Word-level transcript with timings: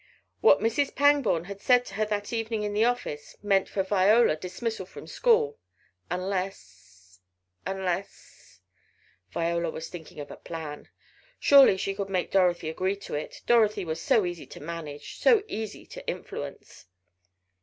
What 0.39 0.61
Mrs. 0.61 0.95
Pangborn 0.95 1.43
had 1.43 1.61
said 1.61 1.85
to 1.85 1.93
her 1.93 2.05
that 2.05 2.33
evening 2.33 2.63
in 2.63 2.73
the 2.73 2.83
office 2.85 3.35
meant 3.43 3.69
for 3.69 3.83
Viola 3.83 4.35
dismissal 4.35 4.87
from 4.87 5.05
school, 5.05 5.59
unless 6.09 7.19
unless 7.67 8.61
Viola 9.29 9.69
was 9.69 9.89
thinking 9.89 10.19
of 10.19 10.31
a 10.31 10.37
plan. 10.37 10.89
Surely 11.39 11.77
she 11.77 11.93
could 11.93 12.09
make 12.09 12.31
Dorothy 12.31 12.67
agree 12.67 12.95
to 12.95 13.13
it, 13.13 13.43
Dorothy 13.45 13.85
was 13.85 14.01
so 14.01 14.25
easy 14.25 14.47
to 14.47 14.59
manage, 14.59 15.17
so 15.19 15.43
easy 15.47 15.85
to 15.85 16.07
influence. 16.07 16.85